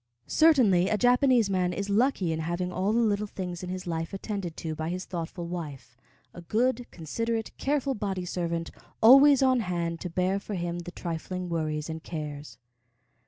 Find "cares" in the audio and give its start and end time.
12.01-12.57